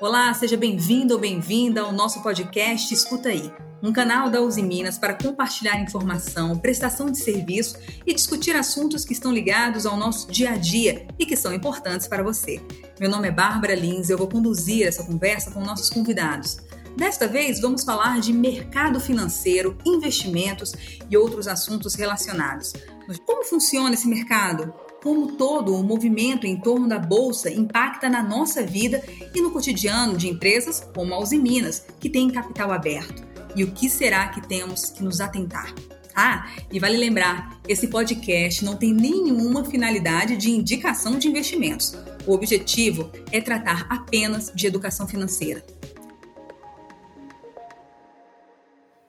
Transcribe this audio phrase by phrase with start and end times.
[0.00, 3.50] Olá, seja bem-vindo ou bem-vinda ao nosso podcast Escuta Aí,
[3.82, 9.12] um canal da Uzi Minas para compartilhar informação, prestação de serviço e discutir assuntos que
[9.12, 12.60] estão ligados ao nosso dia a dia e que são importantes para você.
[13.00, 16.58] Meu nome é Bárbara Lins e eu vou conduzir essa conversa com nossos convidados.
[16.96, 20.72] Desta vez, vamos falar de mercado financeiro, investimentos
[21.10, 22.72] e outros assuntos relacionados.
[23.26, 24.72] Como funciona esse mercado?
[25.04, 29.04] Como todo o movimento em torno da bolsa impacta na nossa vida
[29.34, 33.22] e no cotidiano de empresas como a Uzi Minas, que tem capital aberto.
[33.54, 35.74] E o que será que temos que nos atentar?
[36.16, 41.94] Ah, e vale lembrar, esse podcast não tem nenhuma finalidade de indicação de investimentos.
[42.26, 45.62] O objetivo é tratar apenas de educação financeira.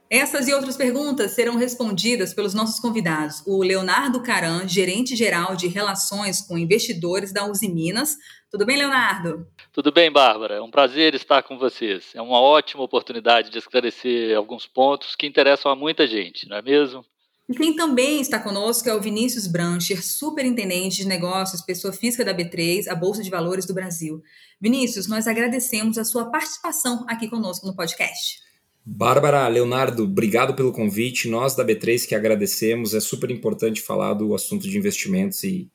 [0.10, 5.68] Essas e outras perguntas serão respondidas pelos nossos convidados, o Leonardo Caran, gerente geral de
[5.68, 8.16] relações com investidores da Uzi Minas.
[8.52, 9.48] Tudo bem, Leonardo?
[9.74, 10.56] Tudo bem, Bárbara.
[10.56, 12.12] É um prazer estar com vocês.
[12.14, 16.62] É uma ótima oportunidade de esclarecer alguns pontos que interessam a muita gente, não é
[16.62, 17.04] mesmo?
[17.50, 22.34] E quem também está conosco é o Vinícius Brancher, superintendente de negócios, pessoa física da
[22.34, 24.22] B3, a Bolsa de Valores do Brasil.
[24.62, 28.46] Vinícius, nós agradecemos a sua participação aqui conosco no podcast.
[28.88, 31.28] Bárbara, Leonardo, obrigado pelo convite.
[31.28, 32.94] Nós da B3 que agradecemos.
[32.94, 35.72] É super importante falar do assunto de investimentos e,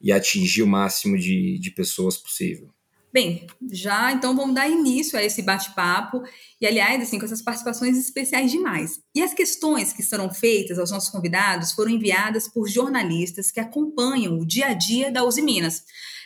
[0.00, 2.68] e atingir o máximo de, de pessoas possível.
[3.12, 6.22] Bem, já então vamos dar início a esse bate-papo
[6.60, 9.00] e, aliás, assim, com essas participações especiais demais.
[9.12, 14.38] E as questões que serão feitas aos nossos convidados foram enviadas por jornalistas que acompanham
[14.38, 15.82] o dia a dia da Uzi Minas.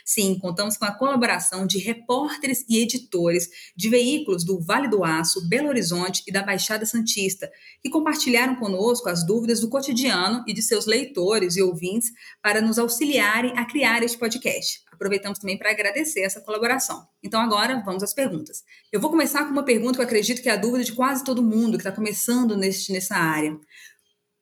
[0.07, 5.49] Sim, contamos com a colaboração de repórteres e editores de veículos do Vale do Aço,
[5.49, 10.61] Belo Horizonte e da Baixada Santista, que compartilharam conosco as dúvidas do cotidiano e de
[10.61, 14.84] seus leitores e ouvintes para nos auxiliarem a criar este podcast.
[14.95, 17.07] Aproveitamos também para agradecer essa colaboração.
[17.23, 18.63] Então, agora vamos às perguntas.
[18.91, 21.23] Eu vou começar com uma pergunta que eu acredito que é a dúvida de quase
[21.23, 23.55] todo mundo que está começando neste, nessa área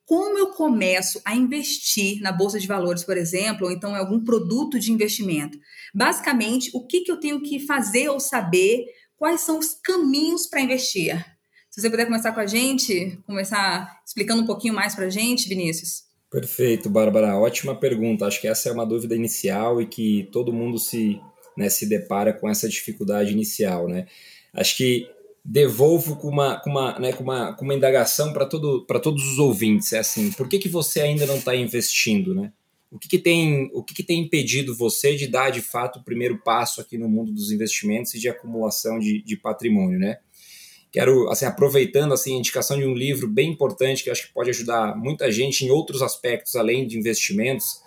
[0.06, 4.22] como eu começo a investir na bolsa de valores, por exemplo, ou então em algum
[4.22, 5.58] produto de investimento?
[5.94, 8.84] Basicamente, o que, que eu tenho que fazer ou saber?
[9.16, 11.24] Quais são os caminhos para investir?
[11.70, 15.48] Se você puder começar com a gente, começar explicando um pouquinho mais para a gente,
[15.48, 16.04] Vinícius.
[16.34, 17.36] Perfeito, Bárbara.
[17.36, 18.26] Ótima pergunta.
[18.26, 21.20] Acho que essa é uma dúvida inicial e que todo mundo se,
[21.56, 23.86] né, se depara com essa dificuldade inicial.
[23.86, 24.08] Né?
[24.52, 25.08] Acho que
[25.44, 29.38] devolvo com uma, com uma, né, com uma, com uma indagação para todo, todos os
[29.38, 29.92] ouvintes.
[29.92, 32.52] É assim, por que, que você ainda não está investindo, né?
[32.90, 36.04] O que, que tem o que, que tem impedido você de dar de fato o
[36.04, 40.18] primeiro passo aqui no mundo dos investimentos e de acumulação de, de patrimônio, né?
[40.94, 44.50] Quero, assim, aproveitando assim, a indicação de um livro bem importante que acho que pode
[44.50, 47.80] ajudar muita gente em outros aspectos além de investimentos.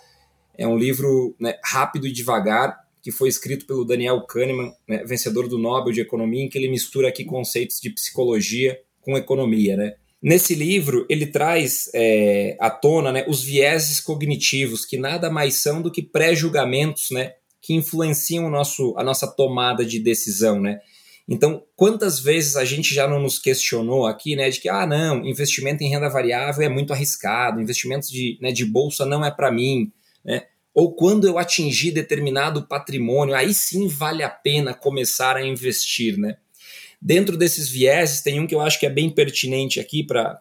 [0.58, 5.48] É um livro né, rápido e devagar, que foi escrito pelo Daniel Kahneman, né, vencedor
[5.48, 9.94] do Nobel de Economia, em que ele mistura aqui conceitos de psicologia com economia, né?
[10.22, 15.82] Nesse livro, ele traz é, à tona né, os vieses cognitivos, que nada mais são
[15.82, 20.60] do que pré-julgamentos né, que influenciam nosso, a nossa tomada de decisão.
[20.60, 20.82] Né?
[21.28, 25.26] Então, quantas vezes a gente já não nos questionou aqui né, de que, ah, não,
[25.26, 29.52] investimento em renda variável é muito arriscado, investimento de, né, de bolsa não é para
[29.52, 29.92] mim.
[30.24, 30.44] Né?
[30.78, 36.38] ou quando eu atingir determinado patrimônio, aí sim vale a pena começar a investir, né?
[37.02, 40.40] Dentro desses vieses, tem um que eu acho que é bem pertinente aqui para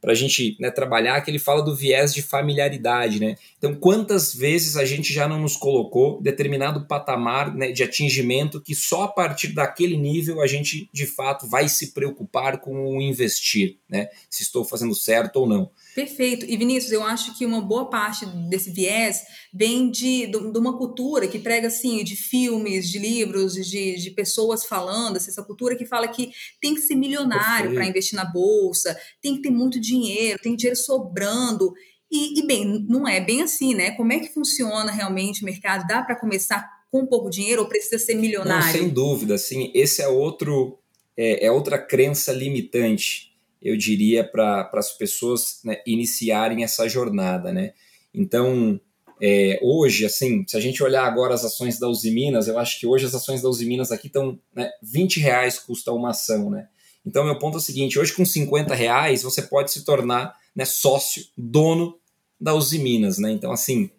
[0.00, 3.20] para a gente né, trabalhar, que ele fala do viés de familiaridade.
[3.20, 3.36] Né?
[3.58, 8.74] Então, quantas vezes a gente já não nos colocou determinado patamar né, de atingimento que
[8.74, 13.76] só a partir daquele nível a gente, de fato, vai se preocupar com o investir,
[13.88, 14.08] né?
[14.28, 15.70] se estou fazendo certo ou não.
[15.94, 16.46] Perfeito.
[16.46, 21.26] E Vinícius, eu acho que uma boa parte desse viés vem de, de, uma cultura
[21.26, 25.84] que prega assim, de filmes, de livros, de, de pessoas falando, assim, essa cultura que
[25.84, 26.30] fala que
[26.60, 30.78] tem que ser milionário para investir na bolsa, tem que ter muito dinheiro, tem dinheiro
[30.78, 31.72] sobrando.
[32.10, 33.92] E, e, bem, não é bem assim, né?
[33.92, 35.86] Como é que funciona realmente o mercado?
[35.86, 38.64] Dá para começar com pouco dinheiro ou precisa ser milionário?
[38.64, 40.78] Não, sem dúvida, assim, esse é outro
[41.16, 43.29] é, é outra crença limitante
[43.62, 47.72] eu diria, para as pessoas né, iniciarem essa jornada, né?
[48.12, 48.80] Então,
[49.22, 52.80] é, hoje, assim, se a gente olhar agora as ações da Uzi Minas, eu acho
[52.80, 56.48] que hoje as ações da Uzi Minas aqui estão, né, 20 reais custa uma ação,
[56.48, 56.68] né?
[57.04, 60.64] Então, meu ponto é o seguinte, hoje com 50 reais você pode se tornar né,
[60.64, 61.98] sócio, dono
[62.40, 63.30] da Uzi Minas, né?
[63.30, 63.90] Então, assim,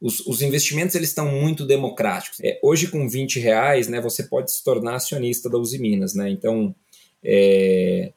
[0.00, 2.38] os, os investimentos eles estão muito democráticos.
[2.40, 6.30] É, hoje com 20 reais, né, você pode se tornar acionista da Uzi Minas, né?
[6.30, 6.74] Então,
[7.22, 8.12] é,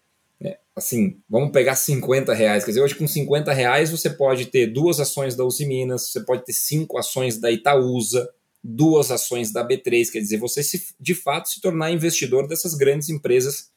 [0.75, 2.63] assim, vamos pegar 50 reais.
[2.63, 6.21] Quer dizer, hoje com 50 reais você pode ter duas ações da Uzi Minas, você
[6.21, 8.29] pode ter cinco ações da Itaúsa,
[8.63, 13.09] duas ações da B3, quer dizer, você se, de fato se tornar investidor dessas grandes
[13.09, 13.71] empresas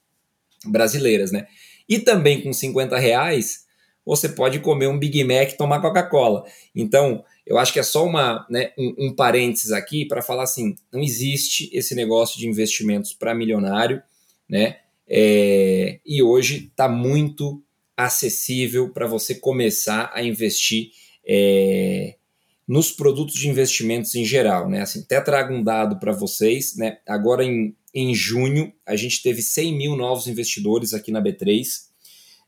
[0.66, 1.46] brasileiras, né?
[1.88, 3.64] E também com 50 reais,
[4.04, 6.44] você pode comer um Big Mac e tomar Coca-Cola.
[6.74, 10.76] Então, eu acho que é só uma, né, um, um parênteses aqui para falar assim:
[10.92, 14.02] não existe esse negócio de investimentos para milionário,
[14.48, 14.78] né?
[15.08, 17.62] É, e hoje está muito
[17.96, 20.90] acessível para você começar a investir
[21.26, 22.16] é,
[22.66, 24.68] nos produtos de investimentos em geral.
[24.68, 24.80] Né?
[24.80, 26.76] Assim, até trago um dado para vocês.
[26.76, 26.98] Né?
[27.06, 31.64] Agora, em, em junho, a gente teve 100 mil novos investidores aqui na B3.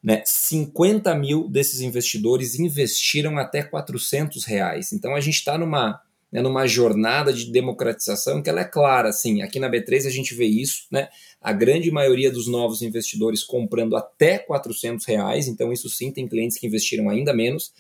[0.03, 0.23] Né?
[0.25, 4.93] 50 mil desses investidores investiram até 400 reais.
[4.93, 6.01] Então, a gente está numa,
[6.33, 9.09] né, numa jornada de democratização que ela é clara.
[9.09, 10.87] Assim, aqui na B3 a gente vê isso.
[10.91, 11.09] Né?
[11.41, 15.49] A grande maioria dos novos investidores comprando até 400 reais.
[15.49, 17.73] Então, isso sim, tem clientes que investiram ainda menos.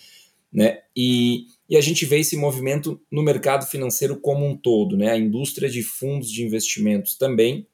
[0.52, 0.78] Né?
[0.96, 4.96] E e a gente vê esse movimento no mercado financeiro como um todo.
[4.96, 5.10] Né?
[5.10, 7.66] A indústria de fundos de investimentos também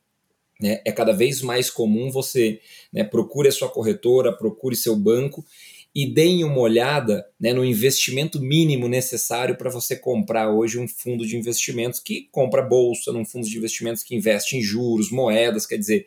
[0.61, 0.81] né?
[0.85, 2.61] é cada vez mais comum você
[2.93, 5.45] né, procure a sua corretora, procure seu banco
[5.95, 11.27] e deem uma olhada né, no investimento mínimo necessário para você comprar hoje um fundo
[11.27, 15.77] de investimentos que compra bolsa, num fundo de investimentos que investe em juros, moedas, quer
[15.77, 16.07] dizer,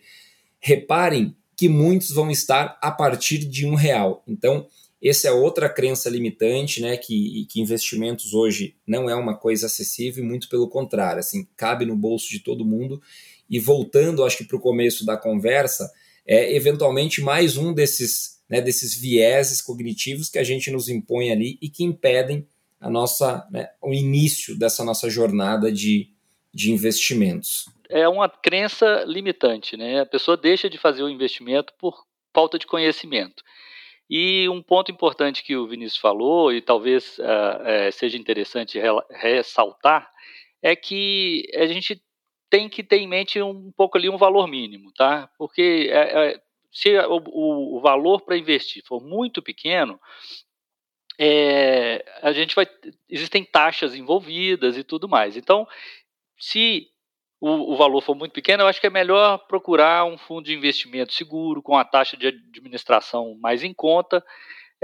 [0.59, 4.23] reparem que muitos vão estar a partir de um real.
[4.27, 4.67] Então,
[5.01, 6.97] essa é outra crença limitante, né?
[6.97, 11.95] Que, que investimentos hoje não é uma coisa acessível, muito pelo contrário, assim, cabe no
[11.95, 12.99] bolso de todo mundo.
[13.47, 15.91] E voltando, acho que para o começo da conversa,
[16.25, 21.57] é eventualmente mais um desses, né, desses vieses cognitivos que a gente nos impõe ali
[21.61, 22.47] e que impedem
[22.79, 26.09] a nossa, né, o início dessa nossa jornada de,
[26.53, 27.65] de investimentos.
[27.89, 30.01] É uma crença limitante, né?
[30.01, 33.43] A pessoa deixa de fazer o investimento por falta de conhecimento.
[34.09, 40.09] E um ponto importante que o Vinícius falou, e talvez uh, seja interessante re ressaltar,
[40.61, 42.01] é que a gente
[42.49, 45.29] tem que ter em mente um pouco ali um valor mínimo, tá?
[45.37, 46.39] Porque uh,
[46.75, 49.97] se o, o valor para investir for muito pequeno,
[51.17, 52.67] é, a gente vai
[53.09, 55.37] existem taxas envolvidas e tudo mais.
[55.37, 55.65] Então,
[56.37, 56.89] se
[57.39, 60.53] o, o, valor for muito pequeno, eu acho que é melhor procurar um fundo de
[60.53, 64.21] investimento seguro, com a taxa de administração mais em conta.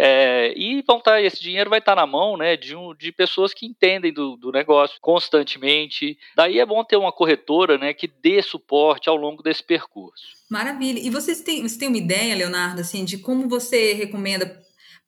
[0.03, 2.91] É, e vão estar, tá, esse dinheiro vai estar tá na mão né, de, um,
[2.95, 6.17] de pessoas que entendem do, do, negócio constantemente.
[6.35, 10.35] Daí é bom ter uma corretora né, que dê suporte ao longo desse percurso.
[10.49, 10.97] Maravilha.
[10.97, 14.59] E vocês têm, você tem uma ideia, Leonardo, assim, de como você recomenda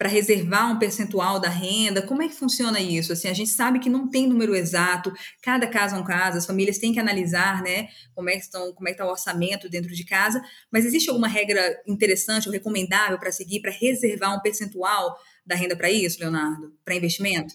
[0.04, 2.02] para reservar um percentual da renda?
[2.02, 3.14] Como é que funciona isso?
[3.14, 6.46] Assim, a gente sabe que não tem número exato, cada caso é um caso, as
[6.46, 9.70] famílias têm que analisar, né, como é que estão, como é que está o orçamento
[9.70, 14.42] dentro de casa, mas existe alguma regra interessante ou recomendável para seguir para reservar um
[14.42, 17.54] percentual da renda para isso, Leonardo, para investimento?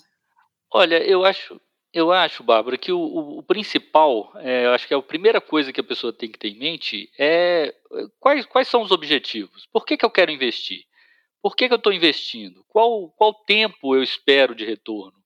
[0.73, 1.61] Olha, eu acho,
[1.93, 5.39] eu acho, Bárbara, que o, o, o principal, é, eu acho que é a primeira
[5.39, 7.75] coisa que a pessoa tem que ter em mente é
[8.19, 9.69] quais, quais são os objetivos.
[9.71, 10.88] Por que, que eu quero investir?
[11.43, 12.65] Por que, que eu estou investindo?
[12.69, 15.17] Qual, qual tempo eu espero de retorno?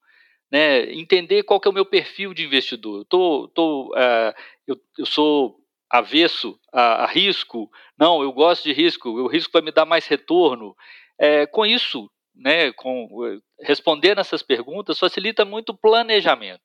[0.51, 0.93] Né?
[0.93, 3.01] Entender qual que é o meu perfil de investidor.
[3.01, 4.35] Eu, tô, tô, uh,
[4.67, 5.57] eu, eu sou
[5.89, 7.71] avesso a, a, risco?
[7.99, 9.09] Não, eu gosto de risco.
[9.09, 10.77] O risco vai me dar mais retorno.
[11.19, 16.63] É, com isso, né, com, responder nessas perguntas facilita muito o planejamento.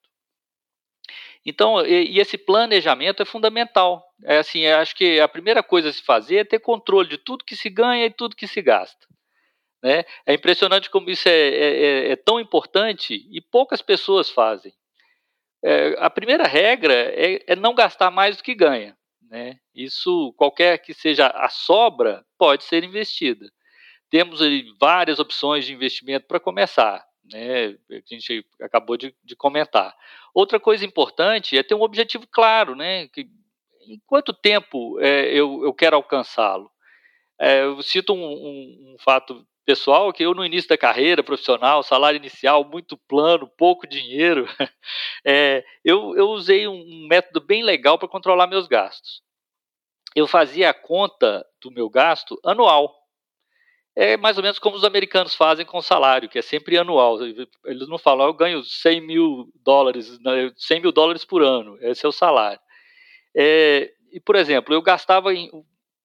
[1.46, 4.06] Então, e, e, esse planejamento é fundamental.
[4.26, 7.46] É assim, acho que a primeira coisa a se fazer é ter controle de tudo
[7.46, 9.08] que se ganha e tudo que se gasta.
[9.84, 10.04] Né?
[10.26, 14.74] É impressionante como isso é, é, é, é tão importante e poucas pessoas fazem.
[15.64, 18.98] É, a primeira regra é, é, não gastar mais do que ganha.
[19.30, 19.60] Né?
[19.74, 23.52] Isso, qualquer que seja a sobra, pode ser investida.
[24.10, 24.40] Temos
[24.80, 27.06] várias opções de investimento para começar.
[27.32, 27.78] Né?
[27.92, 29.96] A gente acabou de, de, comentar.
[30.34, 33.08] Outra coisa importante é ter um objetivo claro, né?
[33.10, 33.30] Que,
[33.86, 36.72] em quanto tempo é, eu, eu, quero alcançá-lo?
[37.40, 41.84] É, eu cito um, um, um, fato pessoal que eu no início da carreira profissional,
[41.84, 44.48] salário inicial muito plano, pouco dinheiro,
[45.26, 49.22] é, eu, eu usei um método bem legal para controlar meus gastos.
[50.16, 52.96] Eu fazia a conta do meu gasto anual.
[53.94, 57.20] É mais ou menos como os americanos fazem com o salário, que é sempre anual.
[57.66, 60.18] Eles não falam, eu ganho 100 mil dólares,
[60.56, 62.62] 100 mil dólares por ano, esse é o salário.
[63.36, 65.52] É, e, por exemplo, eu gastava em,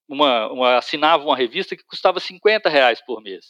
[0.09, 3.45] uma, uma, assinava uma revista que custava 50 reais por mês.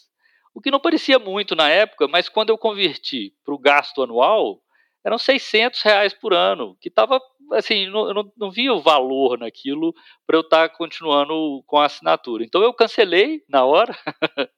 [0.54, 4.60] O que não parecia muito na época, mas quando eu converti para o gasto anual,
[5.04, 7.20] eram 600 reais por ano, que estava,
[7.52, 9.92] assim, não, não, não via o valor naquilo
[10.26, 12.44] para eu estar tá continuando com a assinatura.
[12.44, 13.96] Então eu cancelei na hora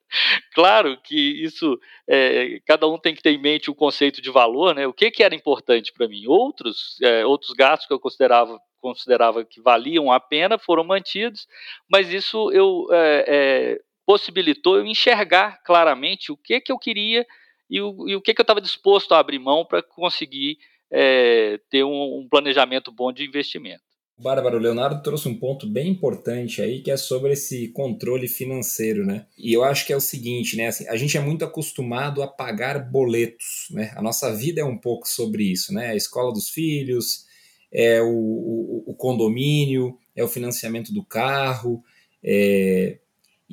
[0.55, 4.75] claro que isso, é, cada um tem que ter em mente o conceito de valor,
[4.75, 4.87] né?
[4.87, 6.27] O que, que era importante para mim?
[6.27, 11.49] Outros, é, outros gastos que eu considerava considerava que valiam a pena foram mantidos,
[11.91, 17.27] mas isso eu é, é, possibilitou eu enxergar claramente o que que eu queria
[17.75, 20.59] e o, e o que que eu estava disposto a abrir mão para conseguir
[20.93, 23.83] é, ter um, um planejamento bom de investimento.
[24.17, 29.05] Bárbara, o Leonardo trouxe um ponto bem importante aí, que é sobre esse controle financeiro,
[29.05, 29.27] né?
[29.37, 30.69] E eu acho que é o seguinte, né?
[30.69, 33.93] Assim, a gente é muito acostumado a pagar boletos, né?
[33.97, 35.89] A nossa vida é um pouco sobre isso, né?
[35.89, 37.25] A escola dos filhos,
[37.73, 41.83] é o, o, o condomínio, é o financiamento do carro,
[42.23, 43.01] é,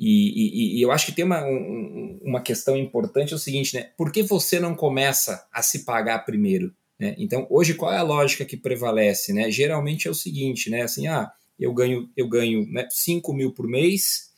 [0.04, 3.76] e, e, e, eu acho que tem uma, um, uma questão importante, é o seguinte,
[3.76, 3.90] né?
[3.96, 6.74] Por que você não começa a se pagar primeiro?
[6.98, 7.14] Né?
[7.18, 9.32] Então, hoje, qual é a lógica que prevalece?
[9.32, 9.48] Né?
[9.48, 10.82] Geralmente é o seguinte, né?
[10.82, 14.32] Assim, ah, eu ganho, eu ganho né, 5 mil por mês,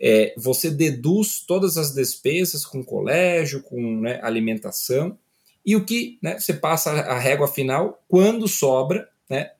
[0.00, 5.16] é, você deduz todas as despesas com colégio, com né, alimentação,
[5.64, 9.52] e o que né, você passa a régua final, quando sobra, né,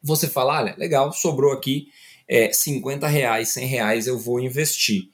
[0.00, 1.88] você fala, olha, legal, sobrou aqui
[2.28, 5.08] é, 50 reais, 100 reais, eu vou investir.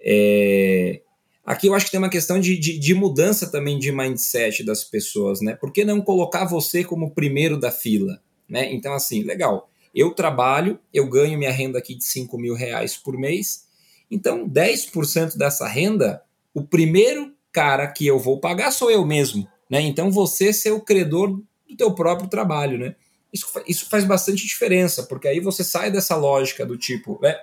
[0.00, 1.00] É,
[1.44, 4.84] Aqui eu acho que tem uma questão de, de, de, mudança também de mindset das
[4.84, 5.52] pessoas, né?
[5.54, 8.22] Por que não colocar você como primeiro da fila?
[8.48, 8.72] Né?
[8.72, 9.68] Então, assim, legal.
[9.92, 13.66] Eu trabalho, eu ganho minha renda aqui de 5 mil reais por mês.
[14.08, 16.22] Então, 10% dessa renda,
[16.54, 19.48] o primeiro cara que eu vou pagar sou eu mesmo.
[19.68, 19.80] Né?
[19.80, 21.30] Então, você ser o credor
[21.68, 22.94] do teu próprio trabalho, né?
[23.32, 27.36] Isso, isso faz bastante diferença, porque aí você sai dessa lógica do tipo, né?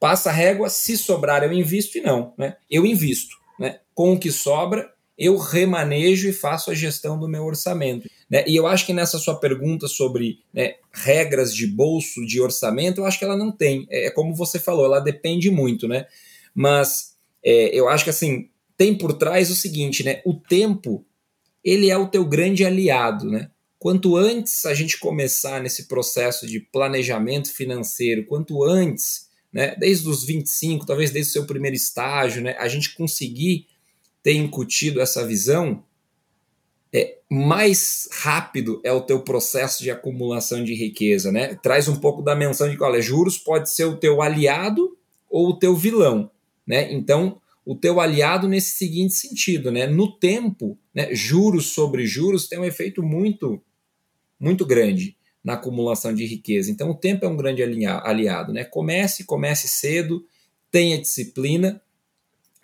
[0.00, 2.56] Passa a régua, se sobrar eu invisto e não, né?
[2.70, 3.80] Eu invisto, né?
[3.94, 8.08] Com o que sobra, eu remanejo e faço a gestão do meu orçamento.
[8.28, 8.44] Né?
[8.46, 13.06] E eu acho que nessa sua pergunta sobre né, regras de bolso, de orçamento, eu
[13.06, 13.86] acho que ela não tem.
[13.90, 16.06] É, é como você falou, ela depende muito, né?
[16.54, 20.20] Mas é, eu acho que assim, tem por trás o seguinte, né?
[20.24, 21.04] O tempo,
[21.62, 23.50] ele é o teu grande aliado, né?
[23.84, 30.24] Quanto antes a gente começar nesse processo de planejamento financeiro, quanto antes né, desde os
[30.24, 33.66] 25, talvez desde o seu primeiro estágio, né, a gente conseguir
[34.22, 35.84] ter incutido essa visão,
[36.94, 41.30] é, mais rápido é o teu processo de acumulação de riqueza.
[41.30, 41.54] Né?
[41.54, 44.96] Traz um pouco da menção de que, olha, juros pode ser o teu aliado
[45.28, 46.30] ou o teu vilão.
[46.66, 46.90] Né?
[46.90, 49.86] Então, o teu aliado nesse seguinte sentido, né?
[49.86, 53.62] No tempo, né, juros sobre juros tem um efeito muito,
[54.44, 56.70] muito grande na acumulação de riqueza.
[56.70, 58.52] Então, o tempo é um grande aliado.
[58.52, 58.64] Né?
[58.64, 60.24] Comece, comece cedo,
[60.70, 61.80] tenha disciplina,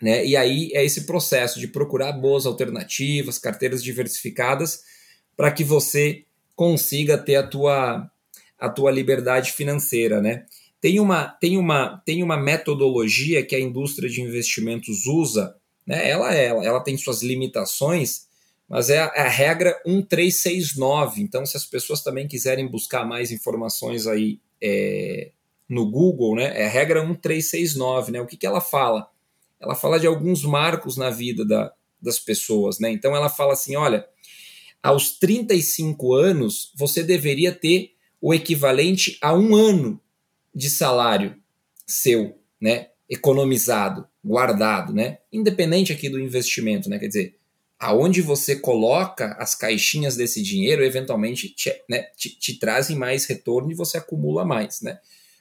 [0.01, 0.25] né?
[0.25, 4.83] e aí é esse processo de procurar boas alternativas, carteiras diversificadas,
[5.35, 8.09] para que você consiga ter a tua,
[8.59, 10.21] a tua liberdade financeira.
[10.21, 10.45] Né?
[10.79, 16.09] Tem, uma, tem, uma, tem uma metodologia que a indústria de investimentos usa, né?
[16.09, 18.27] ela, ela, ela tem suas limitações,
[18.71, 21.21] mas é a, é a, regra 1369.
[21.21, 25.31] Então, se as pessoas também quiserem buscar mais informações aí é,
[25.67, 28.13] no Google, né, é a regra 1369.
[28.13, 28.21] Né?
[28.21, 29.09] O que, que ela fala?
[29.59, 32.79] Ela fala de alguns marcos na vida da, das pessoas.
[32.79, 32.89] Né?
[32.91, 34.07] Então, ela fala assim: olha,
[34.81, 39.99] aos 35 anos, você deveria ter o equivalente a um ano
[40.55, 41.35] de salário
[41.85, 42.87] seu, né?
[43.09, 45.17] economizado, guardado, né?
[45.29, 46.89] independente aqui do investimento.
[46.89, 46.97] Né?
[46.97, 47.40] Quer dizer,
[47.81, 53.71] aonde você coloca as caixinhas desse dinheiro, eventualmente te, né, te, te, trazem mais retorno
[53.71, 54.99] e você acumula mais, né?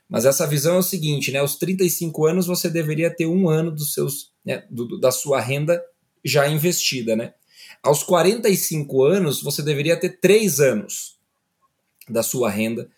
[0.08, 1.38] Mas essa visão é o seguinte, né?
[1.38, 5.84] Aos 35 anos você deveria ter um ano dos seus, né, do, da sua renda
[6.24, 7.34] já investida, né?
[7.82, 11.18] Aos 45 anos você deveria ter três anos
[12.08, 12.88] da sua renda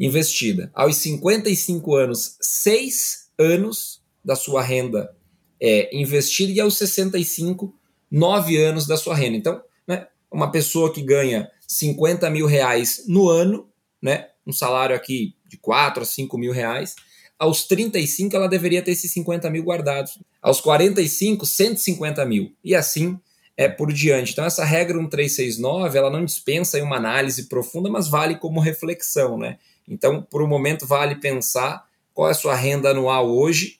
[0.00, 0.68] investida.
[0.74, 5.14] Aos 55 anos, seis anos da sua renda
[5.60, 7.72] é, investida e aos 65
[8.10, 9.36] nove anos da sua renda.
[9.36, 13.68] Então, né, uma pessoa que ganha 50 mil reais no ano,
[14.02, 16.96] né, um salário aqui de 4 a 5 mil reais,
[17.38, 20.18] aos 35 ela deveria ter esses 50 mil guardados.
[20.42, 22.52] Aos 45, 150 mil.
[22.62, 23.18] E assim
[23.56, 24.32] é por diante.
[24.32, 29.38] Então, essa regra 1369 ela não dispensa uma análise profunda, mas vale como reflexão.
[29.38, 29.58] Né?
[29.88, 33.79] Então, por um momento, vale pensar qual é a sua renda anual hoje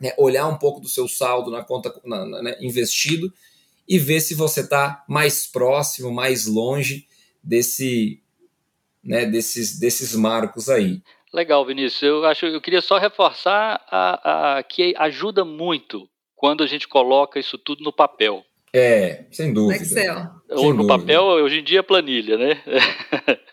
[0.00, 3.32] né, olhar um pouco do seu saldo na conta na, na, né, investido
[3.86, 7.06] e ver se você está mais próximo, mais longe
[7.42, 8.22] desse,
[9.02, 11.02] né, desses, desses marcos aí.
[11.32, 12.02] Legal, Vinícius.
[12.02, 17.38] Eu acho, eu queria só reforçar a, a, que ajuda muito quando a gente coloca
[17.38, 18.44] isso tudo no papel.
[18.72, 19.82] É, sem dúvida.
[19.82, 20.30] Excel.
[20.48, 20.98] Ou sem no dúvida.
[20.98, 22.62] papel, hoje em dia, planilha, né?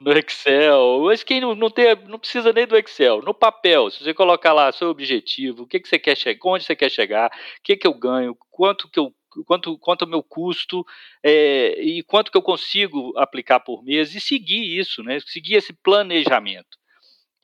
[0.00, 1.02] no Excel.
[1.04, 3.22] Mas quem não, não, tem, não precisa nem do Excel.
[3.22, 6.64] No papel, se você colocar lá seu objetivo, o que, que você quer chegar, onde
[6.64, 9.12] você quer chegar, o que, que eu ganho, quanto que eu
[9.46, 10.84] quanto quanto é o meu custo
[11.22, 15.18] é, e quanto que eu consigo aplicar por mês e seguir isso, né?
[15.20, 16.78] Seguir esse planejamento.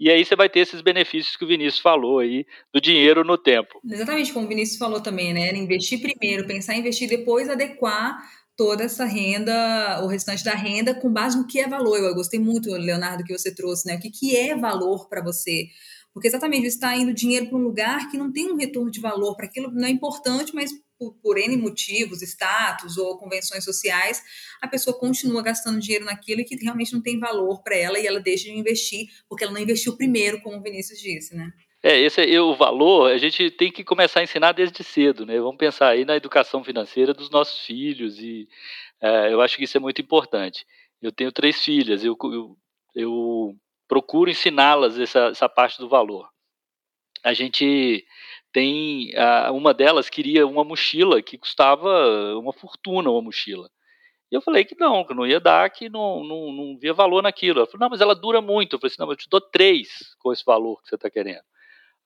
[0.00, 3.38] E aí você vai ter esses benefícios que o Vinícius falou aí do dinheiro no
[3.38, 3.80] tempo.
[3.84, 5.54] Exatamente como o Vinícius falou também, né?
[5.54, 8.18] Investir primeiro, pensar em investir depois, adequar
[8.56, 11.98] toda essa renda, o restante da renda, com base no que é valor.
[11.98, 13.96] Eu gostei muito, Leonardo, que você trouxe, né?
[13.96, 15.68] O que, que é valor para você?
[16.12, 19.36] Porque exatamente está indo dinheiro para um lugar que não tem um retorno de valor
[19.36, 24.22] para aquilo, não é importante, mas por, por N motivos, status ou convenções sociais,
[24.62, 28.20] a pessoa continua gastando dinheiro naquilo que realmente não tem valor para ela e ela
[28.20, 31.52] deixa de investir, porque ela não investiu primeiro, como o Vinícius disse, né?
[31.86, 35.38] É, esse é o valor, a gente tem que começar a ensinar desde cedo, né?
[35.38, 38.48] Vamos pensar aí na educação financeira dos nossos filhos e
[39.02, 40.66] é, eu acho que isso é muito importante.
[41.02, 42.56] Eu tenho três filhas, eu, eu,
[42.94, 43.54] eu
[43.86, 46.26] procuro ensiná-las essa, essa parte do valor.
[47.22, 48.06] A gente
[48.50, 49.12] tem,
[49.52, 53.68] uma delas queria uma mochila que custava uma fortuna, uma mochila.
[54.32, 57.22] E eu falei que não, que não ia dar, que não, não, não via valor
[57.22, 57.58] naquilo.
[57.58, 58.76] Ela falou, não, mas ela dura muito.
[58.76, 61.44] Eu falei assim, não, eu te dou três com esse valor que você está querendo.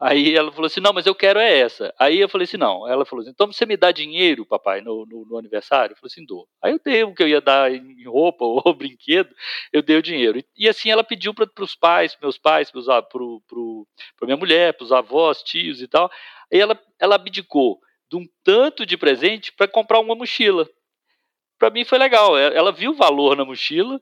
[0.00, 1.92] Aí ela falou assim: não, mas eu quero é essa.
[1.98, 2.86] Aí eu falei assim: não.
[2.88, 5.92] Ela falou assim: então você me dá dinheiro, papai, no, no, no aniversário?
[5.92, 6.48] Eu falei assim: dou.
[6.62, 9.34] Aí eu dei o que eu ia dar em roupa ou brinquedo,
[9.72, 10.38] eu dei o dinheiro.
[10.38, 12.80] E, e assim ela pediu para os pais, meus pais, para
[14.22, 16.08] minha mulher, para os avós, tios e tal.
[16.52, 20.68] Aí ela, ela abdicou de um tanto de presente para comprar uma mochila.
[21.58, 22.38] Para mim foi legal.
[22.38, 24.00] Ela viu o valor na mochila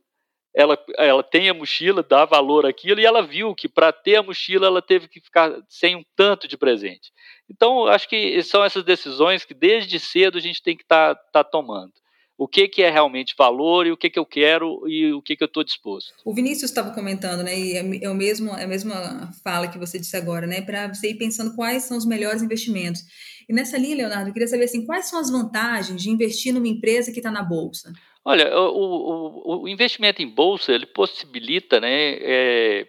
[0.57, 4.23] ela, ela tem a mochila, dá valor àquilo, e ela viu que para ter a
[4.23, 7.13] mochila ela teve que ficar sem um tanto de presente.
[7.49, 11.23] Então, acho que são essas decisões que desde cedo a gente tem que estar tá,
[11.31, 11.93] tá tomando.
[12.39, 15.37] O que, que é realmente valor e o que, que eu quero e o que,
[15.37, 16.13] que eu estou disposto.
[16.25, 17.59] O Vinícius estava comentando, né?
[17.59, 20.61] E é, é, o mesmo, é a mesma fala que você disse agora, né?
[20.61, 23.03] Para você ir pensando quais são os melhores investimentos.
[23.49, 26.69] E nessa linha, Leonardo, eu queria saber assim, quais são as vantagens de investir numa
[26.69, 27.91] empresa que está na Bolsa?
[28.29, 32.87] Olha, o, o, o, investimento em bolsa ele possibilita né, é,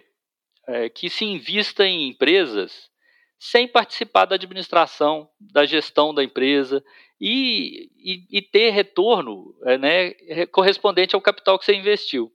[0.67, 2.89] é, que se invista em empresas
[3.37, 6.83] sem participar da administração, da gestão da empresa
[7.21, 12.31] e, e, e ter retorno é, né, correspondente ao capital que você investiu.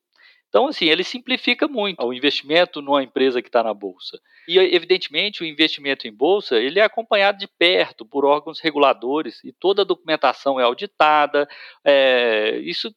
[0.53, 4.21] Então, assim, ele simplifica muito o investimento numa empresa que está na bolsa.
[4.47, 9.51] E, evidentemente, o investimento em bolsa ele é acompanhado de perto por órgãos reguladores e
[9.51, 11.49] toda a documentação é auditada.
[11.83, 12.95] É, isso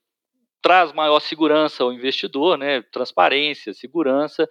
[0.62, 2.82] traz maior segurança ao investidor, né?
[2.91, 4.50] Transparência, segurança.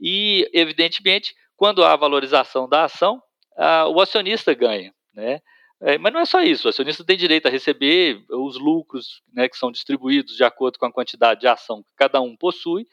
[0.00, 3.20] E, evidentemente, quando há valorização da ação,
[3.56, 5.40] a, o acionista ganha, né?
[5.82, 9.48] É, mas não é só isso, o acionista tem direito a receber os lucros né,
[9.48, 12.86] que são distribuídos de acordo com a quantidade de ação que cada um possui,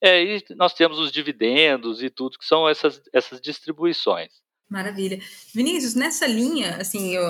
[0.00, 4.32] é, e nós temos os dividendos e tudo, que são essas, essas distribuições.
[4.68, 5.20] Maravilha.
[5.54, 7.24] Vinícius, nessa linha, assim, eu,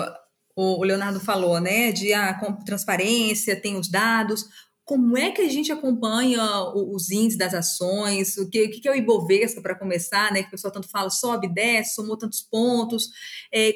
[0.55, 4.47] o Leonardo falou, né, de a ah, transparência, tem os dados,
[4.85, 8.37] como é que a gente acompanha os índices das ações?
[8.37, 10.41] O que, o que é o Ibovespa para começar, né?
[10.41, 13.07] Que o pessoal tanto fala, sobe, desce, somou tantos pontos.
[13.53, 13.71] É,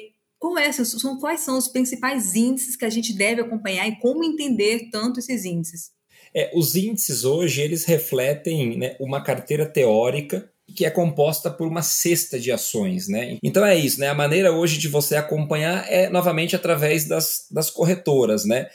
[0.58, 4.88] é, são, quais são os principais índices que a gente deve acompanhar e como entender
[4.90, 5.90] tanto esses índices?
[6.34, 11.82] É, os índices hoje eles refletem né, uma carteira teórica que é composta por uma
[11.82, 13.38] cesta de ações, né?
[13.42, 14.08] Então é isso, né?
[14.08, 18.68] A maneira hoje de você acompanhar é novamente através das, das corretoras, né?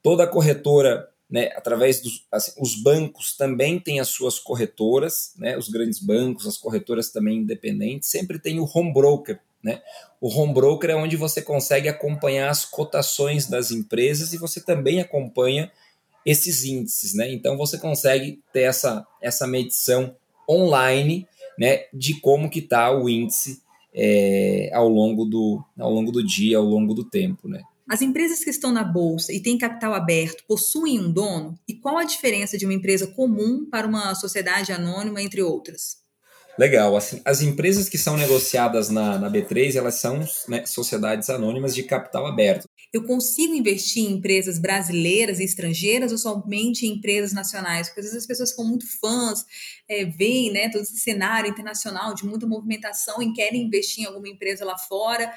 [0.00, 1.50] Toda corretora, né?
[1.56, 5.58] Através dos assim, os bancos também têm as suas corretoras, né?
[5.58, 9.80] Os grandes bancos, as corretoras também independentes, sempre tem o home broker, né?
[10.20, 15.00] O home broker é onde você consegue acompanhar as cotações das empresas e você também
[15.00, 15.70] acompanha
[16.24, 17.32] esses índices, né?
[17.32, 20.14] Então você consegue ter essa, essa medição
[20.48, 21.26] online,
[21.58, 23.62] né, de como que está o índice
[23.94, 27.62] é, ao longo do ao longo do dia, ao longo do tempo, né?
[27.88, 31.58] As empresas que estão na bolsa e têm capital aberto possuem um dono?
[31.66, 35.98] E qual a diferença de uma empresa comum para uma sociedade anônima, entre outras?
[36.58, 36.96] Legal.
[36.96, 41.82] Assim, as empresas que são negociadas na, na B3, elas são né, sociedades anônimas de
[41.82, 42.68] capital aberto.
[42.92, 47.88] Eu consigo investir em empresas brasileiras e estrangeiras ou somente em empresas nacionais?
[47.88, 49.44] Porque às vezes as pessoas ficam muito fãs,
[49.88, 54.28] é, veem né, todo esse cenário internacional de muita movimentação e querem investir em alguma
[54.28, 55.32] empresa lá fora.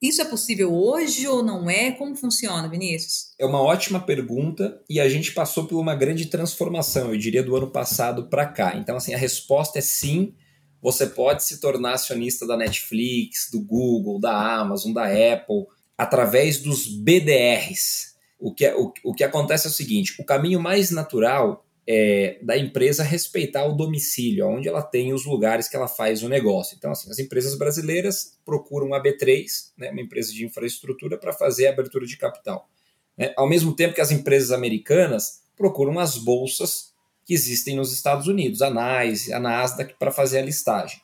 [0.00, 1.92] Isso é possível hoje ou não é?
[1.92, 3.34] Como funciona, Vinícius?
[3.38, 7.54] É uma ótima pergunta e a gente passou por uma grande transformação, eu diria, do
[7.54, 8.76] ano passado para cá.
[8.76, 10.34] Então, assim, a resposta é sim
[10.82, 15.66] você pode se tornar acionista da Netflix, do Google, da Amazon, da Apple,
[15.96, 18.16] através dos BDRs.
[18.38, 22.38] O que, é, o, o que acontece é o seguinte: o caminho mais natural é,
[22.42, 26.76] da empresa respeitar o domicílio, onde ela tem os lugares que ela faz o negócio.
[26.76, 31.68] Então, assim, as empresas brasileiras procuram a B3, né, uma empresa de infraestrutura, para fazer
[31.68, 32.68] a abertura de capital.
[33.16, 33.32] Né?
[33.36, 36.91] Ao mesmo tempo que as empresas americanas procuram as bolsas
[37.32, 41.00] que existem nos Estados Unidos, a NYSE, a Nasdaq, para fazer a listagem.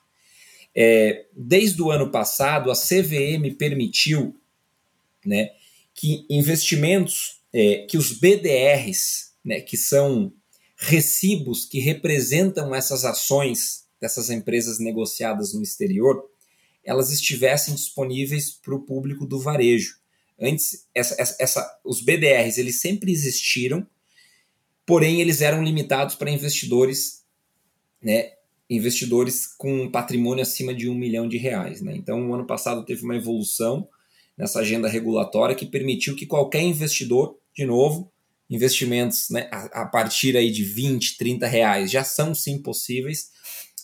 [0.76, 4.38] É, desde o ano passado, a CVM permitiu
[5.24, 5.50] né,
[5.94, 10.30] que investimentos, é, que os BDRs, né, que são
[10.76, 16.22] recibos que representam essas ações dessas empresas negociadas no exterior,
[16.84, 19.96] elas estivessem disponíveis para o público do varejo.
[20.38, 23.86] Antes, essa, essa, essa, os BDRs eles sempre existiram,
[24.88, 27.22] porém eles eram limitados para investidores,
[28.02, 28.30] né,
[28.70, 31.82] investidores com patrimônio acima de um milhão de reais.
[31.82, 31.94] Né?
[31.94, 33.86] Então, o ano passado teve uma evolução
[34.34, 38.10] nessa agenda regulatória que permitiu que qualquer investidor, de novo,
[38.48, 43.28] investimentos né, a, a, partir aí de 20, 30 reais já são sim possíveis,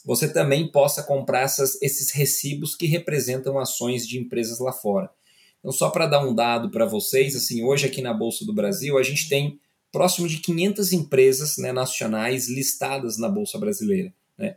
[0.06, 5.10] você também possa comprar essas, esses recibos que representam ações de empresas lá fora.
[5.58, 8.96] Então, só para dar um dado para vocês, assim, hoje aqui na Bolsa do Brasil,
[8.96, 9.60] a gente tem
[9.94, 14.12] próximo de 500 empresas né, nacionais listadas na Bolsa Brasileira.
[14.37, 14.57] Né?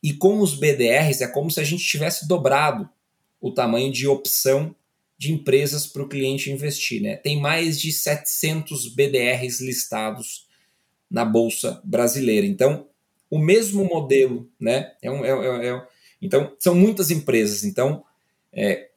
[0.00, 2.88] E com os BDRs, é como se a gente tivesse dobrado
[3.40, 4.72] o tamanho de opção
[5.18, 7.02] de empresas para o cliente investir.
[7.02, 7.16] Né?
[7.16, 10.46] Tem mais de 700 BDRs listados
[11.10, 12.46] na Bolsa Brasileira.
[12.46, 12.86] Então,
[13.28, 14.92] o mesmo modelo, né?
[15.02, 15.86] É um, é, é, é
[16.22, 17.64] então, são muitas empresas.
[17.64, 18.04] Então,
[18.52, 18.87] é,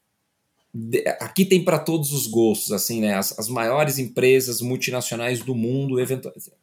[1.19, 3.15] aqui tem para todos os gostos, assim, né?
[3.15, 5.97] As, as maiores empresas multinacionais do mundo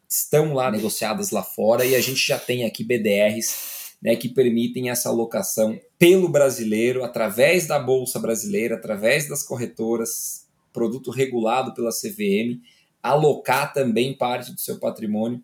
[0.07, 4.89] estão lá negociadas lá fora e a gente já tem aqui BDRs né, que permitem
[4.89, 12.61] essa alocação pelo brasileiro, através da Bolsa Brasileira, através das corretoras, produto regulado pela CVM,
[13.03, 15.43] alocar também parte do seu patrimônio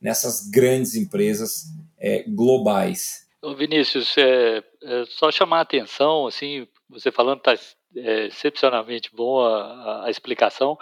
[0.00, 1.64] nessas grandes empresas
[1.98, 3.26] é, globais.
[3.56, 7.56] Vinícius, é, é, só chamar a atenção, assim, você falando está
[7.96, 10.78] é, excepcionalmente boa a, a explicação,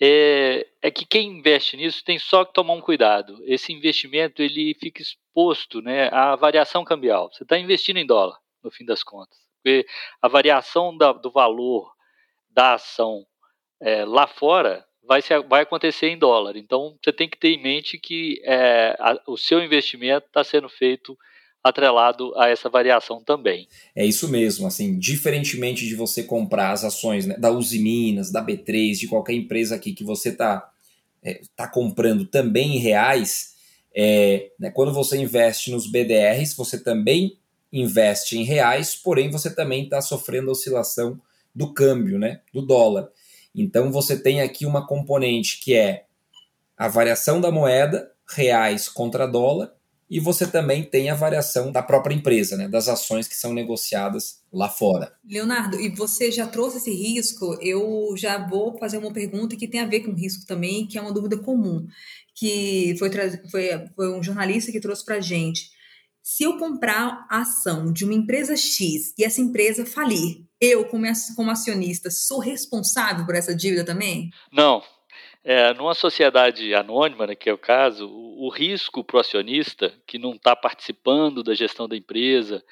[0.00, 3.40] é, é, que quem investe nisso tem só que tomar um cuidado.
[3.44, 7.30] Esse investimento ele fica exposto né, à variação cambial.
[7.32, 9.38] Você está investindo em dólar, no fim das contas.
[9.62, 9.86] Porque
[10.20, 11.92] a variação da, do valor
[12.50, 13.24] da ação
[13.80, 16.56] é, lá fora vai, ser, vai acontecer em dólar.
[16.56, 20.68] Então você tem que ter em mente que é, a, o seu investimento está sendo
[20.68, 21.16] feito
[21.64, 23.66] atrelado a essa variação também.
[23.96, 28.44] É isso mesmo, assim, diferentemente de você comprar as ações né, da Uzi Minas, da
[28.44, 30.70] B3, de qualquer empresa aqui que você está
[31.22, 33.54] é, tá comprando também em reais,
[33.96, 37.38] é, né, quando você investe nos BDRs, você também
[37.72, 41.18] investe em reais, porém você também está sofrendo a oscilação
[41.54, 43.08] do câmbio, né, do dólar.
[43.54, 46.04] Então você tem aqui uma componente que é
[46.76, 49.72] a variação da moeda, reais contra dólar,
[50.10, 54.42] e você também tem a variação da própria empresa, né, das ações que são negociadas
[54.52, 55.12] lá fora.
[55.24, 57.56] Leonardo, e você já trouxe esse risco?
[57.60, 61.00] Eu já vou fazer uma pergunta que tem a ver com risco também, que é
[61.00, 61.86] uma dúvida comum,
[62.34, 63.10] que foi,
[63.50, 65.70] foi, foi um jornalista que trouxe para a gente.
[66.22, 71.04] Se eu comprar a ação de uma empresa X e essa empresa falir, eu, como,
[71.36, 74.30] como acionista, sou responsável por essa dívida também?
[74.50, 74.82] Não,
[75.44, 79.94] é, numa sociedade anônima, né, que é o caso, o, o risco para o acionista
[80.06, 82.64] que não está participando da gestão da empresa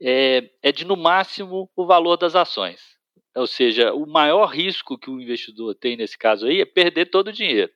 [0.00, 2.98] é, é de, no máximo, o valor das ações.
[3.34, 7.28] Ou seja, o maior risco que o investidor tem nesse caso aí é perder todo
[7.28, 7.72] o dinheiro.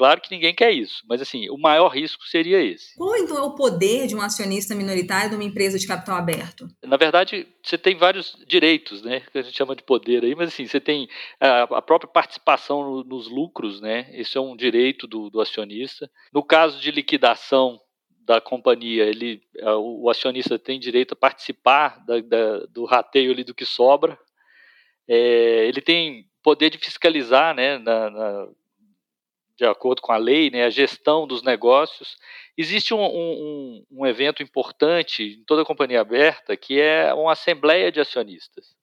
[0.00, 2.96] Claro que ninguém quer isso, mas assim, o maior risco seria esse.
[2.96, 6.66] Qual então é o poder de um acionista minoritário de uma empresa de capital aberto?
[6.82, 10.48] Na verdade, você tem vários direitos, né, que a gente chama de poder aí, mas
[10.48, 11.06] assim, você tem
[11.38, 16.10] a, a própria participação no, nos lucros, né, esse é um direito do, do acionista.
[16.32, 17.78] No caso de liquidação
[18.24, 19.42] da companhia, ele,
[19.82, 24.18] o acionista tem direito a participar da, da, do rateio ali do que sobra.
[25.06, 28.48] É, ele tem poder de fiscalizar, né, na, na
[29.60, 32.16] de acordo com a lei, né, a gestão dos negócios.
[32.56, 38.00] Existe um, um, um, evento importante em toda companhia aberta, que é uma assembleia de
[38.00, 38.74] acionistas.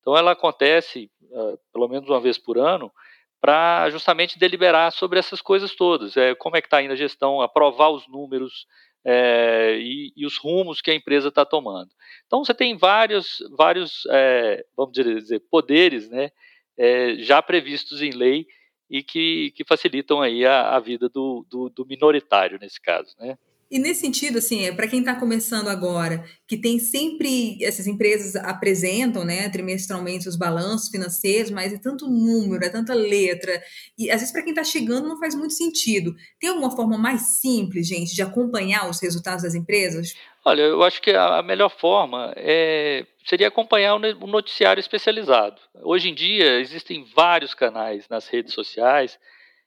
[0.00, 2.92] Então, ela acontece uh, pelo menos uma vez por ano,
[3.40, 6.14] para justamente deliberar sobre essas coisas todas.
[6.14, 8.66] É, como é que está indo a gestão, aprovar os números
[9.06, 11.88] é, e, e, os rumos que a empresa está tomando.
[12.26, 16.30] Então, você tem vários, vários é, vamos dizer, poderes né,
[16.76, 18.46] é, já previstos em lei
[18.90, 23.36] e que, que facilitam aí a, a vida do, do, do, minoritário nesse caso, né?
[23.70, 28.34] E nesse sentido, assim, é, para quem está começando agora, que tem sempre essas empresas
[28.36, 33.62] apresentam, né, trimestralmente os balanços financeiros, mas é tanto número, é tanta letra,
[33.98, 36.16] e às vezes para quem está chegando não faz muito sentido.
[36.40, 40.14] Tem alguma forma mais simples, gente, de acompanhar os resultados das empresas?
[40.48, 45.60] Olha, eu acho que a melhor forma é, seria acompanhar um noticiário especializado.
[45.82, 49.20] Hoje em dia existem vários canais nas redes sociais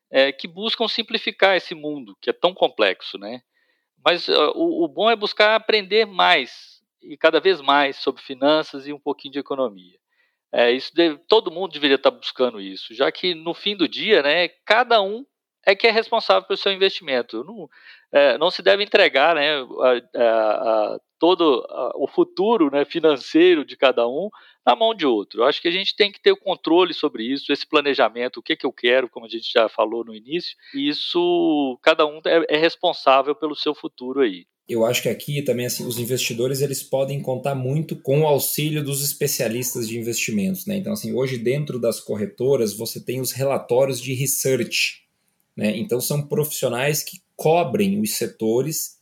[0.09, 3.43] é, que buscam simplificar esse mundo que é tão complexo, né?
[4.03, 8.87] Mas uh, o, o, bom é buscar aprender mais e cada vez mais sobre finanças
[8.87, 9.99] e um pouquinho de economia.
[10.51, 14.23] É, isso deve, todo mundo deveria estar buscando isso, já que no fim do dia,
[14.23, 15.23] né, cada um
[15.65, 17.43] é que é responsável pelo seu investimento.
[17.43, 17.69] Não,
[18.11, 23.77] é, não se deve entregar né, a, a, a todo o futuro né, financeiro de
[23.77, 24.29] cada um
[24.65, 25.41] na mão de outro.
[25.41, 28.43] Eu acho que a gente tem que ter o controle sobre isso, esse planejamento, o
[28.43, 32.21] que, que eu quero, como a gente já falou no início, e isso, cada um
[32.25, 36.61] é, é responsável pelo seu futuro aí eu acho que aqui também assim, os investidores
[36.61, 40.77] eles podem contar muito com o auxílio dos especialistas de investimentos, né?
[40.77, 45.01] Então assim, hoje dentro das corretoras você tem os relatórios de research,
[45.55, 45.77] né?
[45.77, 48.99] Então são profissionais que cobrem os setores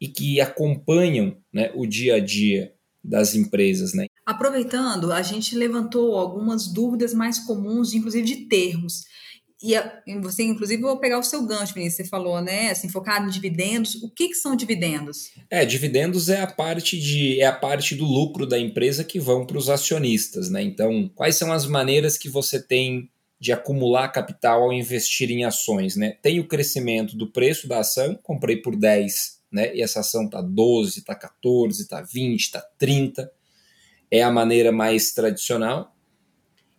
[0.00, 2.72] e que acompanham, né, o dia a dia
[3.02, 4.06] das empresas, né?
[4.26, 9.04] Aproveitando, a gente levantou algumas dúvidas mais comuns, inclusive de termos.
[9.60, 9.74] E
[10.20, 12.70] você, inclusive, vou pegar o seu gancho, Vinícius, você falou, né?
[12.70, 13.96] Assim, focado em dividendos.
[13.96, 15.30] O que, que são dividendos?
[15.50, 19.44] É, dividendos é a parte de é a parte do lucro da empresa que vão
[19.44, 20.62] para os acionistas, né?
[20.62, 25.96] Então, quais são as maneiras que você tem de acumular capital ao investir em ações,
[25.96, 26.16] né?
[26.22, 29.74] Tem o crescimento do preço da ação, comprei por 10, né?
[29.74, 33.30] E essa ação tá 12, tá 14, tá 20, tá 30
[34.10, 35.94] é a maneira mais tradicional.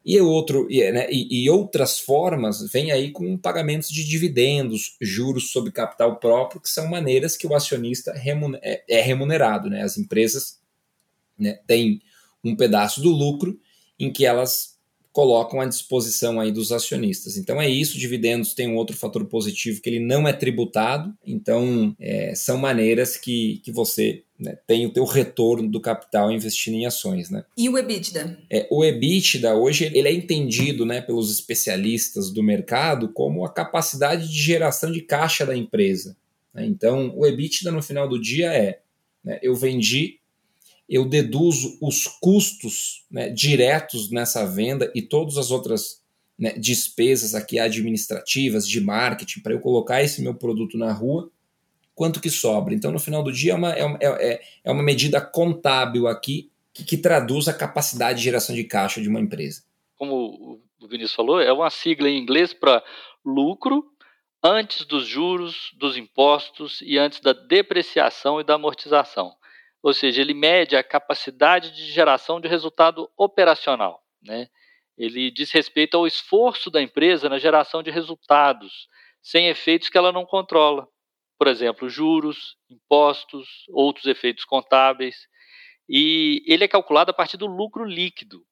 [0.06, 5.52] E, outro, e, né, e, e, outras formas vêm aí com pagamentos de dividendos, juros
[5.52, 9.70] sobre capital próprio, que são maneiras que o acionista é, é remunerado.
[9.70, 9.84] Né?
[9.84, 10.60] As empresas
[11.38, 12.02] né, têm
[12.44, 13.60] um pedaço do lucro
[14.00, 14.79] em que elas
[15.12, 17.38] colocam à disposição aí dos acionistas.
[17.38, 21.96] Então é isso, dividendos tem um outro fator positivo que ele não é tributado, então
[22.00, 26.86] é, são maneiras que, que você né, tem o teu retorno do capital investindo em
[26.86, 27.30] ações.
[27.30, 27.44] Né?
[27.58, 28.38] E o EBITDA?
[28.50, 34.28] É, o EBITDA hoje ele é entendido né, pelos especialistas do mercado como a capacidade
[34.28, 36.16] de geração de caixa da empresa.
[36.54, 36.66] Né?
[36.66, 38.80] Então o EBITDA no final do dia é
[39.24, 40.19] né, eu vendi
[40.90, 46.02] eu deduzo os custos né, diretos nessa venda e todas as outras
[46.38, 51.30] né, despesas aqui administrativas, de marketing, para eu colocar esse meu produto na rua,
[51.94, 52.74] quanto que sobra.
[52.74, 56.84] Então, no final do dia, é uma, é, é, é uma medida contábil aqui que,
[56.84, 59.64] que traduz a capacidade de geração de caixa de uma empresa.
[59.96, 62.84] Como o Vinícius falou, é uma sigla em inglês para
[63.24, 63.86] lucro
[64.42, 69.36] antes dos juros, dos impostos e antes da depreciação e da amortização
[69.82, 74.04] ou seja, ele mede a capacidade de geração de resultado operacional.
[74.22, 74.50] Né?
[74.98, 78.90] Ele diz respeito ao esforço da empresa na geração de resultados,
[79.22, 80.88] sem efeitos que ela não controla.
[81.38, 85.16] Por exemplo, juros, impostos, outros efeitos contábeis.
[85.88, 88.46] E ele é calculado a partir do lucro líquido.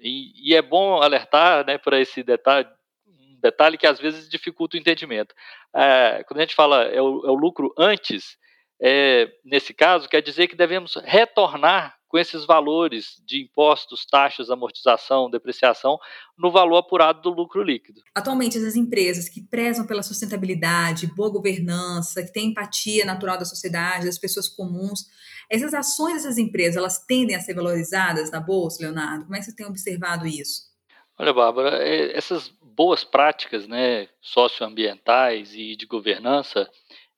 [0.00, 2.68] E, e é bom alertar né, para esse detalhe,
[3.06, 5.32] um detalhe que às vezes dificulta o entendimento.
[5.72, 8.36] É, quando a gente fala é o, é o lucro antes,
[8.84, 15.30] é, nesse caso, quer dizer que devemos retornar com esses valores de impostos, taxas, amortização,
[15.30, 15.98] depreciação,
[16.36, 18.02] no valor apurado do lucro líquido.
[18.14, 24.04] Atualmente, as empresas que prezam pela sustentabilidade, boa governança, que têm empatia natural da sociedade,
[24.04, 25.06] das pessoas comuns,
[25.48, 29.24] essas ações dessas empresas, elas tendem a ser valorizadas na Bolsa, Leonardo?
[29.24, 30.70] Como é que você tem observado isso?
[31.18, 36.68] Olha, Bárbara, é, essas boas práticas né, socioambientais e de governança,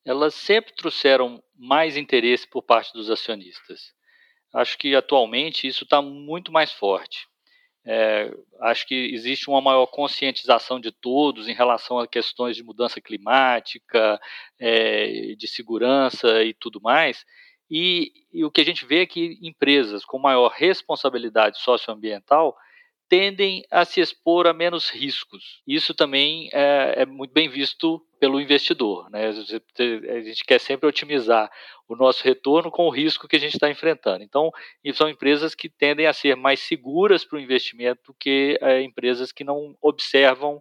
[0.04, 3.92] elas sempre trouxeram mais interesse por parte dos acionistas.
[4.52, 7.26] Acho que atualmente isso está muito mais forte.
[7.86, 13.00] É, acho que existe uma maior conscientização de todos em relação a questões de mudança
[13.00, 14.18] climática,
[14.58, 17.24] é, de segurança e tudo mais.
[17.70, 22.56] E, e, o que a gente vê é que empresas com maior responsabilidade socioambiental
[23.14, 25.62] tendem a se expor a menos riscos.
[25.64, 29.08] Isso também é, é muito bem visto pelo investidor.
[29.08, 29.28] Né?
[29.28, 31.48] A gente quer sempre otimizar
[31.86, 34.24] o nosso retorno com o risco que a gente está enfrentando.
[34.24, 34.50] Então,
[34.94, 39.30] são empresas que tendem a ser mais seguras para o investimento do que é, empresas
[39.30, 40.60] que não observam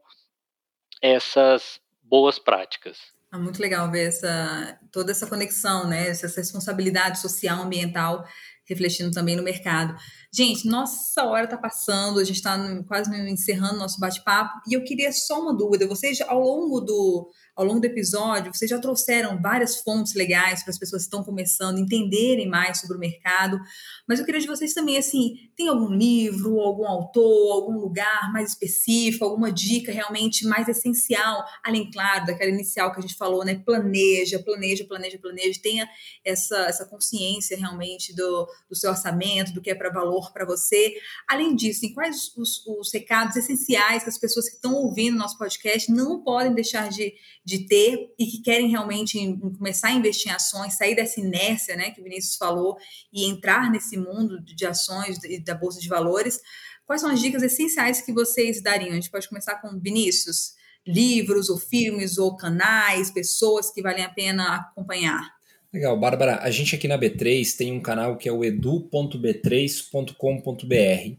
[1.01, 2.99] essas boas práticas.
[3.33, 6.07] É muito legal ver essa, toda essa conexão, né?
[6.07, 8.23] essa responsabilidade social, ambiental
[8.67, 9.95] refletindo também no mercado.
[10.33, 15.11] Gente, nossa hora está passando, a gente está quase encerrando nosso bate-papo, e eu queria
[15.11, 15.87] só uma dúvida.
[15.87, 20.71] Vocês, ao longo do, ao longo do episódio, vocês já trouxeram várias fontes legais para
[20.71, 23.59] as pessoas que estão começando entenderem mais sobre o mercado.
[24.07, 28.49] Mas eu queria de vocês também, assim, tem algum livro, algum autor, algum lugar mais
[28.49, 33.61] específico, alguma dica realmente mais essencial, além, claro, daquela inicial que a gente falou, né?
[33.63, 35.87] Planeja, planeja, planeja, planeja, tenha
[36.25, 40.95] essa, essa consciência realmente do, do seu orçamento, do que é para valor para você.
[41.29, 45.37] Além disso, assim, quais os, os recados essenciais que as pessoas que estão ouvindo nosso
[45.37, 47.13] podcast não podem deixar de
[47.45, 49.17] de ter e que querem realmente
[49.57, 52.77] começar a investir em ações, sair dessa inércia, né, que o Vinícius falou,
[53.11, 56.39] e entrar nesse mundo de ações e da bolsa de valores.
[56.85, 58.91] Quais são as dicas essenciais que vocês dariam?
[58.91, 60.53] A gente pode começar com Vinícius,
[60.85, 65.29] livros ou filmes ou canais, pessoas que valem a pena acompanhar.
[65.73, 66.39] Legal, Bárbara.
[66.41, 71.17] A gente aqui na B3 tem um canal que é o edu.b3.com.br.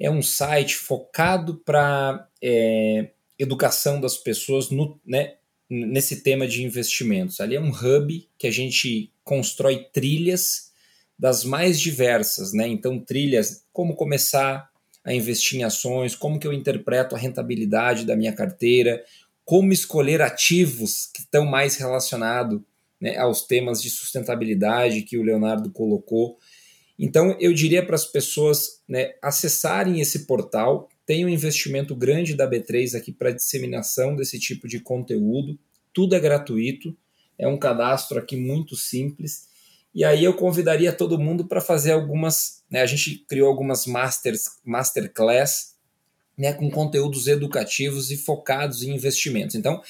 [0.00, 5.34] É um site focado para é, educação das pessoas no, né,
[5.72, 7.40] nesse tema de investimentos.
[7.40, 10.70] Ali é um hub que a gente constrói trilhas
[11.18, 12.68] das mais diversas, né?
[12.68, 14.70] Então, trilhas, como começar
[15.02, 19.02] a investir em ações, como que eu interpreto a rentabilidade da minha carteira,
[19.44, 22.60] como escolher ativos que estão mais relacionados
[23.00, 26.38] né, aos temas de sustentabilidade que o Leonardo colocou.
[26.98, 32.48] Então, eu diria para as pessoas né, acessarem esse portal, tem um investimento grande da
[32.48, 35.58] B3 aqui para disseminação desse tipo de conteúdo.
[35.92, 36.96] Tudo é gratuito,
[37.38, 39.48] é um cadastro aqui muito simples.
[39.94, 42.62] E aí eu convidaria todo mundo para fazer algumas.
[42.70, 45.72] Né, a gente criou algumas masters, masterclass
[46.36, 49.54] né, com conteúdos educativos e focados em investimentos.
[49.54, 49.82] Então,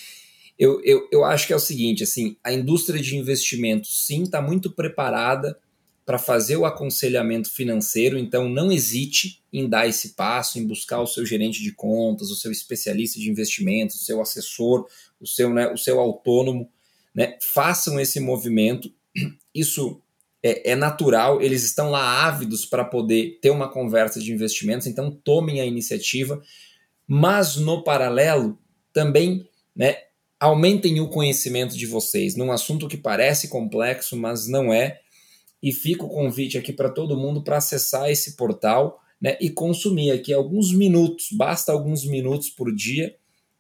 [0.59, 4.41] eu, eu, eu acho que é o seguinte: assim, a indústria de investimentos sim está
[4.41, 5.59] muito preparada
[6.05, 11.07] para fazer o aconselhamento financeiro, então não hesite em dar esse passo, em buscar o
[11.07, 14.87] seu gerente de contas, o seu especialista de investimentos, o seu assessor,
[15.21, 16.69] o seu, né, o seu autônomo,
[17.15, 18.93] né, façam esse movimento.
[19.55, 20.01] Isso
[20.43, 25.11] é, é natural, eles estão lá ávidos para poder ter uma conversa de investimentos, então
[25.11, 26.43] tomem a iniciativa,
[27.07, 28.59] mas no paralelo
[28.93, 29.99] também né,
[30.41, 32.35] aumentem o conhecimento de vocês.
[32.35, 35.02] Num assunto que parece complexo, mas não é
[35.63, 40.11] e fica o convite aqui para todo mundo para acessar esse portal né, e consumir
[40.11, 43.15] aqui alguns minutos, basta alguns minutos por dia,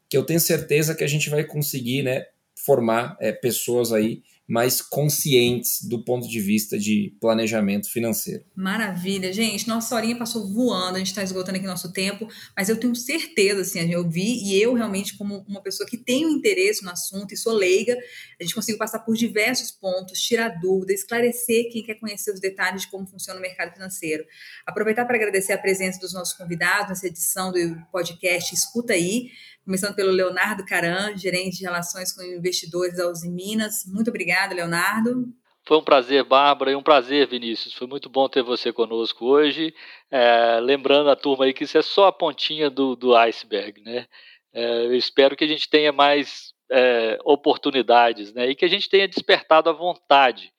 [0.08, 4.82] que eu tenho certeza que a gente vai conseguir né, formar é, pessoas aí mais
[4.82, 8.44] conscientes do ponto de vista de planejamento financeiro.
[8.54, 9.66] Maravilha, gente.
[9.66, 13.62] Nossa horinha passou voando, a gente está esgotando aqui nosso tempo, mas eu tenho certeza,
[13.62, 17.32] assim, eu vi e eu realmente, como uma pessoa que tem um interesse no assunto
[17.32, 17.96] e sou leiga,
[18.38, 22.82] a gente conseguiu passar por diversos pontos, tirar dúvidas, esclarecer quem quer conhecer os detalhes
[22.82, 24.22] de como funciona o mercado financeiro.
[24.66, 29.30] Aproveitar para agradecer a presença dos nossos convidados nessa edição do podcast Escuta Aí
[29.64, 33.85] começando pelo Leonardo Caran, gerente de relações com investidores da Uzi Minas.
[33.87, 35.27] Muito obrigada, Leonardo.
[35.64, 37.75] Foi um prazer, Bárbara, e um prazer, Vinícius.
[37.75, 39.72] Foi muito bom ter você conosco hoje.
[40.11, 44.07] É, lembrando a turma aí que isso é só a pontinha do, do iceberg, né?
[44.53, 48.51] É, eu espero que a gente tenha mais é, oportunidades, né?
[48.51, 50.53] E que a gente tenha despertado a vontade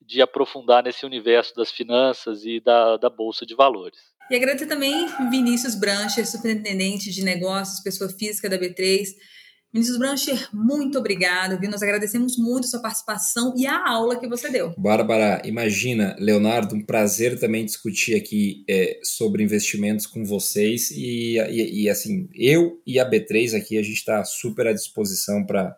[0.00, 4.09] de aprofundar nesse universo das finanças e da, da Bolsa de Valores.
[4.30, 9.08] E agradecer também Vinícius Brancher, superintendente de negócios, pessoa física da B3.
[9.72, 11.68] Vinícius Brancher, muito obrigado, viu?
[11.68, 14.72] Nós agradecemos muito sua participação e a aula que você deu.
[14.78, 21.82] Bárbara, imagina, Leonardo, um prazer também discutir aqui é, sobre investimentos com vocês e, e,
[21.82, 25.76] e, assim, eu e a B3 aqui, a gente está super à disposição para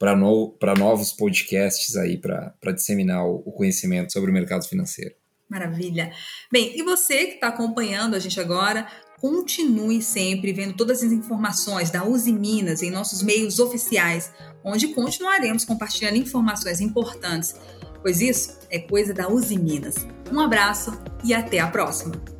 [0.00, 5.12] para no, novos podcasts aí, para disseminar o, o conhecimento sobre o mercado financeiro.
[5.48, 6.12] Maravilha.
[6.52, 8.86] Bem, e você que está acompanhando a gente agora,
[9.20, 14.32] continue sempre vendo todas as informações da Uzi Minas em nossos meios oficiais,
[14.62, 17.54] onde continuaremos compartilhando informações importantes,
[18.02, 20.06] pois isso é coisa da Uzi Minas.
[20.30, 20.92] Um abraço
[21.24, 22.37] e até a próxima!